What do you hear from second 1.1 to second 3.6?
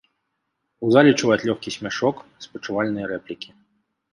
чуваць лёгкі смяшок, спачувальныя рэплікі.